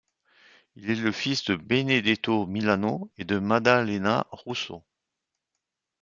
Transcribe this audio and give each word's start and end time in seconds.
Il 0.73 0.89
est 0.89 0.95
le 0.95 1.11
fils 1.11 1.43
de 1.45 1.55
Benedetto 1.55 2.47
Milano 2.47 3.11
et 3.19 3.23
de 3.23 3.37
Maddalena 3.37 4.25
Russo. 4.31 4.83